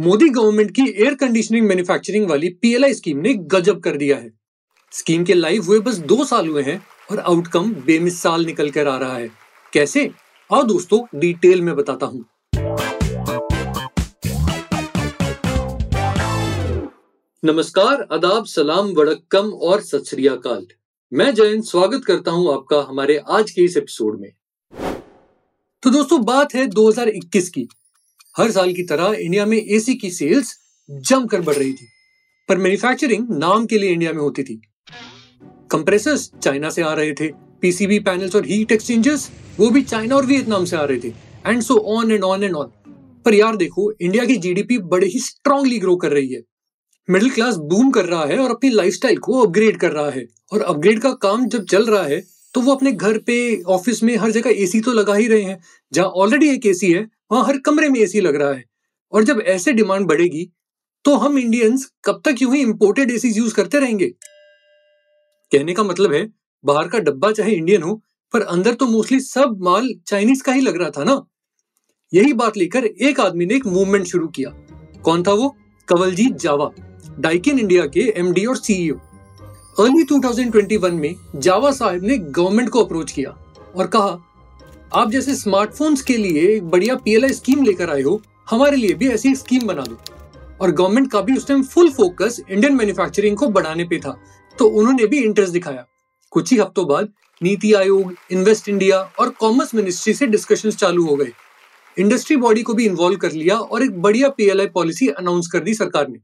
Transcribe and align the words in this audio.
Modi 0.00 0.28
government 0.28 0.70
की 0.70 0.82
air 0.82 1.14
conditioning 1.14 1.66
manufacturing 1.66 2.30
वाली 2.30 2.48
PLI 2.48 2.94
scheme 2.94 3.18
ने 3.18 3.34
गजब 3.34 3.80
कर 3.80 3.96
दिया 3.96 4.16
है। 4.16 4.32
स्कीम 4.92 5.24
के 5.24 5.34
लाइव 5.34 5.62
हुए 5.62 5.78
बस 5.78 5.94
दो 5.94 6.24
साल 6.24 6.48
हुए 6.48 6.62
हैं 6.62 6.86
और 7.10 7.18
आउटकम 7.18 7.74
बेमिसाल 7.74 8.46
निकल 8.46 8.70
कर 8.70 8.88
आ 8.88 8.98
रहा 8.98 9.16
है। 9.16 9.30
कैसे? 9.72 10.10
आओ 10.52 10.62
दोस्तों 10.62 11.20
डिटेल 11.20 11.62
में 11.62 11.76
बताता 11.76 12.06
हूँ। 12.06 12.24
नमस्कार, 17.44 18.08
आदाब, 18.12 18.44
सलाम, 18.44 18.86
वड़क्कम 18.86 19.46
और 19.46 19.80
सत 19.80 20.04
मैं 21.12 21.34
जयंत, 21.34 21.64
स्वागत 21.64 22.04
करता 22.04 22.30
हूँ 22.30 22.54
आपका 22.54 22.86
हमारे 22.88 23.22
आज 23.30 23.50
के 23.50 23.62
इस 23.62 23.76
एपिसोड 23.76 24.20
में। 24.20 24.32
तो 25.82 25.90
दोस्तों, 25.90 26.24
बात 26.24 26.54
है 26.54 26.66
2021 26.66 27.48
की। 27.48 27.68
हर 28.36 28.50
साल 28.50 28.72
की 28.74 28.82
तरह 28.82 29.14
इंडिया 29.14 29.44
में 29.46 29.56
एसी 29.56 29.94
की 29.94 30.10
सेल्स 30.10 30.54
जमकर 30.88 31.40
बढ़ 31.40 31.54
रही 31.54 31.72
थी। 31.72 31.86
पर 32.48 32.58
मैन्युफैक्चरिंग 32.58 33.26
नाम 33.30 33.66
के 33.66 33.78
लिए 33.78 33.90
इंडिया 33.90 34.12
में 34.12 34.20
होती 34.20 34.42
थी। 34.42 34.60
कंप्रेसर्स 35.70 36.30
चाइना 36.42 36.70
से 36.70 36.82
आ 36.82 36.92
रहे 36.94 37.12
थे। 37.12 37.28
पीसीबी 37.62 37.98
पैनल्स 38.00 38.34
और 38.36 38.46
हीट 38.46 38.72
एक्सचेंजर्स 38.72 39.30
वो 39.58 39.70
भी 39.70 39.82
चाइना 39.82 40.16
और 40.16 40.26
वियतनाम 40.26 40.64
से 40.64 40.76
आ 40.76 40.84
रहे 40.84 40.98
थे। 41.00 41.12
And 41.46 41.62
so 41.62 41.76
on 41.96 42.12
and 42.12 42.24
on 42.24 42.44
and 42.44 42.54
on 42.54 42.72
पर 43.26 43.34
यार 43.34 43.56
देखो, 43.56 43.90
इंडिया 43.92 44.24
की 44.24 44.36
जीडीपी 44.36 44.78
बड़े 44.78 45.06
ही 45.06 45.18
स्ट्रांगली 45.20 45.78
ग्रो 45.78 45.96
कर 45.96 46.12
रही 46.12 46.32
है। 46.32 46.42
मिडिल 47.08 47.30
क्लास 47.30 47.56
बूम 47.56 47.90
कर 47.90 48.04
रहा 48.04 48.24
है 48.24 48.38
और 48.38 48.50
अपनी 48.50 48.70
लाइफस्टाइल 48.70 49.18
को 49.18 49.40
अपग्रेड 49.42 49.76
कर 49.76 49.92
रहा 49.92 50.10
है। 50.10 50.26
और 50.52 50.62
अपग्रेड 50.62 51.00
का 51.00 51.12
काम 51.22 51.46
जब 51.46 51.64
चल 51.66 51.86
रहा 51.86 52.02
है 52.04 52.22
तो 52.54 52.60
वो 52.60 52.74
अपने 52.74 52.92
घर 52.92 53.18
पे 53.18 53.62
ऑफ़िस 53.62 54.02
में 54.02 54.16
हर 54.16 54.30
जगह 54.30 54.62
एसी 54.62 54.80
तो 54.80 54.92
लगा 54.92 55.14
ही 55.14 55.26
रहे 55.28 55.42
हैं। 55.42 55.58
जहाँ 55.92 56.06
ऑलरेडी 56.06 56.48
एक 56.48 56.66
एसी 56.66 56.92
है 56.92 57.08
वहाँ 57.32 57.44
हर 57.44 57.58
कमरे 57.58 57.88
में 57.88 58.00
एसी 58.00 58.20
लग 58.20 58.36
रहा 58.36 58.52
है। 58.52 58.64
और 59.12 59.24
जब 59.24 59.40
ऐसे 59.40 59.72
डिमांड 59.72 60.06
बढ़ेगी 60.06 60.50
तो 61.04 61.16
हम 61.16 61.38
इंडियंस 61.38 61.90
कब 62.04 62.20
तक 62.24 62.42
यूँ 62.42 62.54
ही 62.54 62.60
इंपोर्टेड 62.60 63.10
एसी 63.10 63.28
यूज़ 63.28 63.54
करते 63.54 63.78
रहेंगे? 63.78 64.06
कहने 65.52 65.72
का 65.74 65.82
मतलब 65.82 66.12
है, 66.12 66.28
बाहर 66.64 66.88
का 66.88 66.98
डब्बा 66.98 67.30
चाहे 67.32 67.52
इंडियन 67.52 67.82
हो, 67.82 67.94
पर 68.32 68.42
अंदर 68.42 68.74
तो 68.74 68.86
मोस्टली 68.86 69.20
सब 69.20 69.58
माल 69.62 69.88
चाइनीज़ 70.06 70.42
का 70.42 70.52
ही 70.52 70.60
लग 70.60 70.76
रहा 70.76 70.90
था 70.90 71.04
ना? 71.04 71.20
यही 72.14 72.32
बात 72.32 72.56
लेकर 72.56 72.84
एक 72.84 73.20
आदमी 73.20 73.46
ने 73.46 73.54
एक 73.54 73.66
मूवमेंट 73.66 74.06
शुरू 74.06 74.28
किया। 74.28 74.50
कौन 75.02 75.22
था 75.22 75.32
वो? 75.32 75.56
कवलजीत 75.88 76.36
जावा 76.36 76.70
डाइकिन 77.18 77.58
इंडिया 77.58 77.86
के 77.86 78.00
एमडी 78.16 78.44
और 78.46 78.56
सीईओ 78.56 78.94
अर्ली 79.78 80.04
2021 80.04 80.92
में 80.92 81.14
जावा 81.36 81.70
साहब 81.72 82.04
ने 82.04 82.16
गवर्नमेंट 82.18 82.68
को 82.68 82.84
अप्रोच 82.84 83.12
किया 83.12 83.30
और 83.76 83.86
कहा 83.86 84.18
आप 84.92 85.10
जैसे 85.10 85.34
स्मार्टफोन्स 85.34 86.02
के 86.02 86.16
लिए 86.16 86.48
एक 86.48 86.64
बढ़िया 86.64 86.94
पीएलआई 86.94 87.32
स्कीम 87.32 87.62
लेकर 87.62 87.90
आए 87.90 88.02
हो, 88.02 88.20
हमारे 88.50 88.76
लिए 88.76 88.94
भी 88.94 89.08
ऐसी 89.08 89.34
स्कीम 89.34 89.66
बना 89.66 89.82
दो। 89.82 89.98
और 90.60 90.70
गवर्नमेंट 90.70 91.10
का 91.12 91.20
भी 91.20 91.36
उस 91.36 91.46
time 91.48 91.62
full 91.62 91.90
focus 91.90 92.40
Indian 92.50 92.74
manufacturing 92.74 93.36
को 93.36 93.48
बढ़ाने 93.48 93.84
पे 93.84 93.98
था 93.98 94.18
तो 94.58 94.66
उन्होंने 94.68 95.06
भी 95.06 95.18
इंटरेस्ट 95.18 95.52
दिखाया। 95.52 95.86
कुछ 96.30 96.52
ही 96.52 96.58
हफ्तों 96.58 96.86
बाद 96.88 97.08
नीति 97.42 97.72
आयोग 97.72 98.14
इन्वेस्ट 98.30 98.68
इंडिया 98.68 98.98
और 99.18 99.30
कॉमर्स 99.30 99.74
मिनिस्ट्री 99.74 100.14
से 100.14 100.26
डिस्कशन 100.26 100.70
चालू 100.70 101.06
हो 101.06 101.16
गए। 101.16 101.32
इंडस्ट्री 101.98 102.36
बॉडी 102.36 102.62
को 102.62 102.74
भी 102.74 102.86
इन्वॉल्व 102.86 103.16
कर 103.16 103.32
लिया 103.32 103.56
और 103.56 103.82
एक 103.82 104.00
बढ़िया 104.02 104.28
पीएलआई 104.28 104.66
पॉलिसी 104.66 105.08
अनाउंस 105.08 105.46
कर 105.46 105.60
दी 105.60 105.74
सरकार 105.74 106.08
ने। 106.08 106.18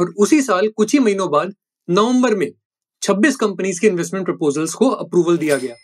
और 0.00 0.14
उसी 0.18 0.42
साल, 0.42 0.68
कुछ 0.68 0.92
ही 0.92 0.98
महीनों 0.98 1.30
बाद, 1.30 1.54
नवंबर 1.90 2.34
में 2.34 2.50
26 3.02 3.36
कंपनीज़ 3.36 3.80
के 3.80 3.86
इन्वेस्टमेंट 3.86 4.26
प्रपोजल्स 4.26 4.74
को 4.74 4.88
अप्रूवल 4.88 5.38
दिया 5.38 5.56
गया। 5.56 5.74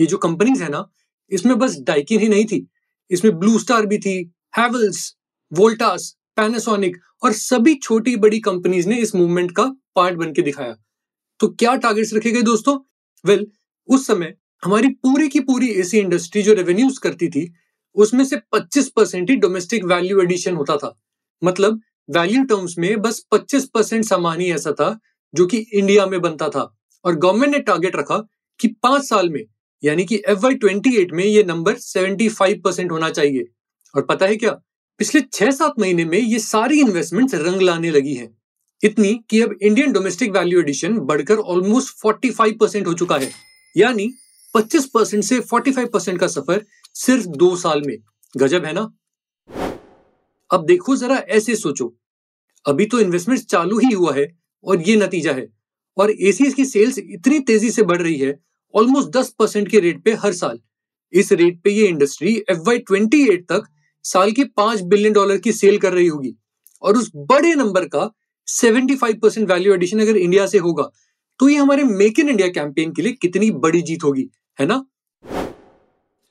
ये 0.00 0.06
जो 0.06 0.18
कंपनीज़ 0.18 0.62
है 0.62 0.68
ना 0.68 0.90
इसमें 1.30 1.58
बस 1.58 1.76
डाइकिन 1.78 2.20
ही 2.20 2.28
नहीं 2.28 2.44
थी। 2.44 2.68
इसमें 3.10 3.38
ब्लू 3.38 3.58
स्टार 3.58 3.86
भी 3.86 3.98
थी 3.98 4.32
हैवल्स 4.58 5.16
वोल्टास 5.52 6.16
पैनासोनिक 6.36 6.96
और 7.22 7.32
सभी 7.32 7.74
छोटी 7.74 8.16
बड़ी 8.16 8.40
कंपनीज़ 8.40 8.88
ने 8.88 8.96
इस 8.96 9.14
मूवमेंट 9.14 9.52
का 9.56 9.64
पार्ट 9.96 10.18
बन 10.18 10.32
के 10.32 10.42
दिखाया। 10.42 10.76
तो 11.40 11.48
क्या 11.48 11.76
टारगेट्स 11.76 12.14
रखे 12.14 12.30
गए 12.30 12.42
दोस्तों? 12.42 12.78
वेल 13.26 13.38
well, 13.38 13.50
उस 13.88 14.06
समय 14.06 14.34
हमारी 14.64 14.88
पूरी 14.88 15.28
की 15.28 15.40
पूरी 15.40 15.68
एसी 15.68 15.98
इंडस्ट्री 15.98 16.42
जो 16.42 16.54
रेवेन्यूज 16.54 16.98
करती 16.98 17.28
थी 17.28 17.54
उसमें 17.94 18.24
से 18.24 18.36
25 18.36 18.88
परसेंट 18.88 19.30
ही 19.30 19.36
डोमेस्टिक 19.36 19.84
वैल्यू 19.84 20.20
एडिशन 20.20 20.54
होता 20.54 20.76
था। 20.76 21.00
मतलब 21.44 21.80
वैल्यू 22.10 22.44
टर्म्स 22.44 22.78
में 22.78 23.02
बस 23.02 23.26
25 23.32 23.64
परसेंट 23.64 24.04
सामान 24.04 24.40
ही 24.40 24.52
ऐसा 24.52 24.72
था 24.72 25.00
जो 25.34 25.46
कि 25.46 25.56
इंडिया 25.56 26.06
में 26.06 26.20
बनता 26.20 26.48
था। 26.48 26.78
और 27.04 27.14
गवर्नमेंट 27.14 27.52
ने 27.52 27.58
टारगेट 27.58 27.96
रखा 27.96 28.18
कि 28.60 28.68
पाँच 28.68 29.02
साल 29.08 29.30
में 29.30 29.44
यानी 29.84 30.04
कि 30.04 30.22
एफ़ 30.28 30.38
वाई 30.38 30.54
ट्वेंटी 30.54 30.96
एट 30.96 31.12
में 31.12 31.24
ये 31.24 31.42
नंबर 31.44 31.74
सेवेंटी 31.74 32.28
फाइव 32.28 32.60
परसेंट 32.64 32.90
होना 32.92 33.10
चाहिए। 33.10 33.48
और 33.96 34.02
पता 34.02 34.26
है 34.26 34.36
क्या? 34.36 34.50
पिछले 34.98 35.20
छह 35.32 35.50
सात 35.50 35.74
महीने 35.78 36.04
में 36.04 36.18
ये 36.18 36.38
सारी 36.38 36.80
इन्वेस्टमेंट 36.80 37.34
रंग 37.34 37.62
लाने 37.62 37.90
लगी 37.90 38.14
हैं। 38.14 38.38
इतनी 38.84 39.20
कि 39.30 39.40
अब 39.40 39.58
इंडियन 39.62 39.92
डोमेस्टिक 39.92 40.30
वैल्यू 40.30 40.60
एडिशन 40.60 40.98
बढ़कर 40.98 41.36
ऑलमोस्ट 41.36 41.96
फोर्टी 41.98 42.30
फाइव 42.30 42.56
परसेंट 42.60 42.86
हो 42.86 42.94
चुका 42.94 43.16
है। 43.16 43.30
यानी 43.76 44.12
पच्चीस 44.54 44.86
परसेंट 44.86 45.24
से 45.24 45.40
फोर्टी 45.40 45.72
फाइव 45.72 45.88
परसेंट 45.88 46.20
का 46.20 46.26
सफ़र 46.26 46.64
सिर्फ़ 46.94 47.26
दो 47.26 47.56
साल 47.56 47.82
में। 47.82 47.96
गजब 48.36 48.64
है 48.64 48.72
ना? 48.72 48.92
अब 50.50 50.64
देखो 50.66 50.96
जरा 50.96 51.16
ऐसे 51.16 51.56
सोचो। 51.56 51.94
अभी 52.66 52.86
तो 52.86 53.00
इन्वेस्टमेंट 53.00 53.40
चालू 53.40 53.78
ही 53.78 53.90
हुआ 53.94 54.14
है 54.14 54.38
और 54.64 54.82
ये 54.82 54.96
नतीजा 54.96 55.32
है। 55.32 55.48
और 55.98 56.10
एसीएस 56.10 56.54
की 56.54 56.64
सेल्स 56.64 56.98
इतनी 56.98 57.40
तेज़ी 57.40 57.70
से 57.70 57.82
बढ़ 57.82 58.02
रही 58.02 58.16
है 58.16 58.40
ऑलमोस्ट 58.74 59.08
दस 59.10 59.30
परसेंट 59.38 59.68
के 59.68 59.80
रेट 59.80 60.02
पे 60.04 60.12
हर 60.14 60.32
साल। 60.32 60.58
इस 61.12 61.32
रेट 61.32 61.60
पे 61.64 61.70
ये 61.70 61.86
industry 61.86 62.34
F 62.50 62.58
Y 62.58 62.78
twenty 62.78 63.22
eight 63.28 63.46
तक 63.48 63.66
साल 64.04 64.30
की 64.32 64.44
पाँच 64.56 64.80
बिलियन 64.84 65.12
डॉलर 65.12 65.38
की 65.38 65.52
सेल 65.52 65.78
कर 65.78 65.92
रही 65.92 66.06
होगी। 66.06 66.34
और 66.82 66.96
उस 66.96 67.10
बड़े 67.16 67.54
नंबर 67.54 67.84
का 67.86 68.10
seventy 68.48 68.96
five 68.96 69.18
percent 69.22 69.50
value 69.50 69.74
addition 69.74 70.00
अगर 70.00 70.16
इंडिया 70.16 70.46
से 70.46 70.58
होगा 70.58 70.90
तो 71.40 71.48
ये 71.48 71.56
हमारे 71.56 71.84
मेक 71.84 72.18
इन 72.20 72.28
इंडिया 72.28 72.48
कैंपेन 72.48 72.92
के 72.92 73.02
लिए 73.02 73.12
कितनी 73.12 73.50
बड़ी 73.56 73.82
जीत 73.82 74.04
होगी, 74.04 74.28
है 74.58 74.66
ना? 74.66 74.84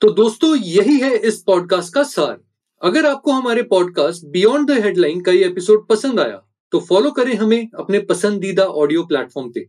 तो 0.02 0.10
दोस्तों, 0.12 0.56
यही 0.56 0.98
है 0.98 1.16
इस 1.18 1.42
पॉडकास्ट 1.42 1.94
का 1.94 2.02
सार। 2.04 2.36
अगर 2.82 3.06
आपको 3.06 3.32
हमारे 3.32 3.62
पॉडकास्ट 3.64 4.26
बियॉन्ड 4.26 4.70
द 4.70 4.78
हेडलाइन 4.84 5.20
का 5.20 5.32
ये 5.32 5.44
एपिसोड 5.44 5.86
पसंद 5.88 6.20
आया 6.20 6.42
तो 6.72 6.80
फॉलो 6.80 7.10
करें 7.10 7.34
हमें 7.34 7.68
अपने 7.78 7.98
पसंदीदा 8.00 8.64
ऑडियो 8.64 9.04
प्लेटफॉर्म 9.04 9.50
पे। 9.52 9.64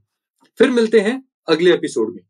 फिर 0.59 0.69
मिलते 0.72 1.00
हैं 1.00 1.22
अगले 1.47 1.74
एपिसोड 1.74 2.13
में। 2.16 2.22